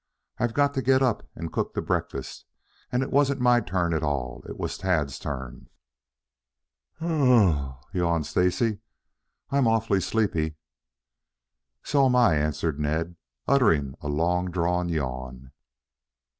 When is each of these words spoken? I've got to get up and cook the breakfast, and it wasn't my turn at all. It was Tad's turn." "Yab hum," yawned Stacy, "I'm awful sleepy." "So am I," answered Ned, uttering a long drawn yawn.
I've 0.39 0.55
got 0.55 0.73
to 0.73 0.81
get 0.81 1.03
up 1.03 1.29
and 1.35 1.53
cook 1.53 1.75
the 1.75 1.81
breakfast, 1.83 2.45
and 2.91 3.03
it 3.03 3.11
wasn't 3.11 3.39
my 3.39 3.59
turn 3.61 3.93
at 3.93 4.01
all. 4.01 4.43
It 4.49 4.57
was 4.57 4.75
Tad's 4.75 5.19
turn." 5.19 5.69
"Yab 6.99 7.07
hum," 7.07 7.73
yawned 7.93 8.25
Stacy, 8.25 8.79
"I'm 9.51 9.67
awful 9.67 10.01
sleepy." 10.01 10.55
"So 11.83 12.07
am 12.07 12.15
I," 12.15 12.33
answered 12.35 12.79
Ned, 12.79 13.15
uttering 13.47 13.93
a 14.01 14.07
long 14.07 14.49
drawn 14.49 14.89
yawn. 14.89 15.51